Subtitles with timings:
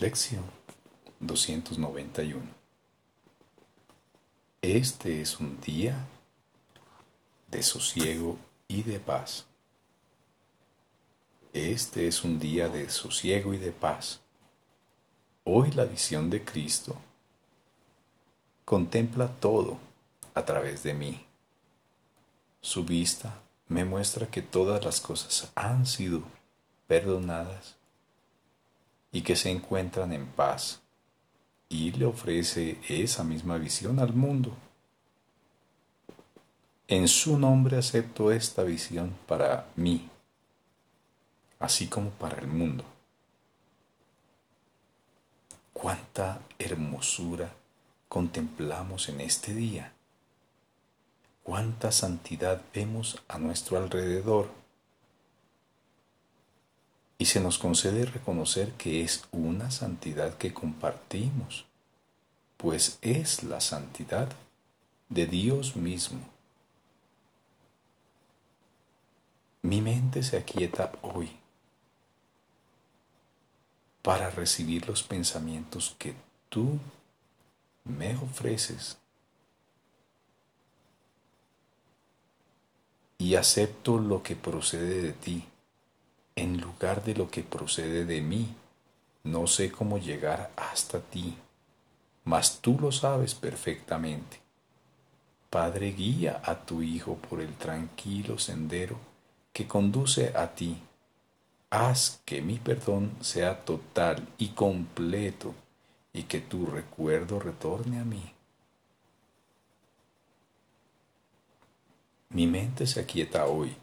[0.00, 0.44] Lección
[1.18, 2.40] 291.
[4.62, 6.06] Este es un día
[7.50, 9.44] de sosiego y de paz.
[11.52, 14.20] Este es un día de sosiego y de paz.
[15.44, 16.96] Hoy la visión de Cristo
[18.64, 19.76] contempla todo
[20.32, 21.26] a través de mí.
[22.62, 26.22] Su vista me muestra que todas las cosas han sido
[26.86, 27.79] perdonadas
[29.12, 30.80] y que se encuentran en paz
[31.68, 34.56] y le ofrece esa misma visión al mundo.
[36.88, 40.08] En su nombre acepto esta visión para mí,
[41.60, 42.84] así como para el mundo.
[45.72, 47.52] Cuánta hermosura
[48.08, 49.92] contemplamos en este día.
[51.44, 54.59] Cuánta santidad vemos a nuestro alrededor
[57.20, 61.66] y se nos concede reconocer que es una santidad que compartimos,
[62.56, 64.30] pues es la santidad
[65.10, 66.20] de Dios mismo.
[69.60, 71.30] Mi mente se aquieta hoy
[74.00, 76.14] para recibir los pensamientos que
[76.48, 76.78] tú
[77.84, 78.96] me ofreces
[83.18, 85.44] y acepto lo que procede de ti
[86.40, 88.54] en lugar de lo que procede de mí.
[89.24, 91.36] No sé cómo llegar hasta ti,
[92.24, 94.40] mas tú lo sabes perfectamente.
[95.50, 98.96] Padre, guía a tu Hijo por el tranquilo sendero
[99.52, 100.80] que conduce a ti.
[101.68, 105.54] Haz que mi perdón sea total y completo
[106.12, 108.32] y que tu recuerdo retorne a mí.
[112.30, 113.76] Mi mente se aquieta hoy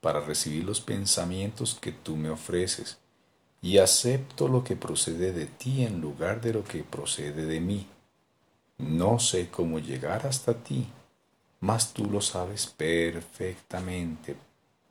[0.00, 2.98] para recibir los pensamientos que tú me ofreces,
[3.62, 7.86] y acepto lo que procede de ti en lugar de lo que procede de mí.
[8.78, 10.86] No sé cómo llegar hasta ti,
[11.60, 14.36] mas tú lo sabes perfectamente,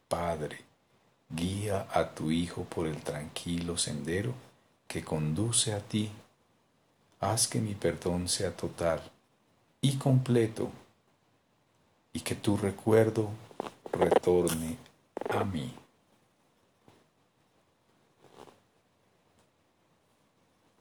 [0.07, 0.59] Padre.
[1.29, 4.33] Guía a tu Hijo por el tranquilo sendero
[4.87, 6.11] que conduce a ti.
[7.19, 9.01] Haz que mi perdón sea total
[9.81, 10.71] y completo
[12.13, 13.29] y que tu recuerdo
[13.91, 14.77] retorne
[15.27, 15.88] a mí.